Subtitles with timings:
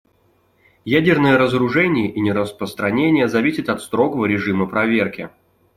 [0.93, 5.29] Ядерное разоружение и нераспространение зависят от строгого режима проверки.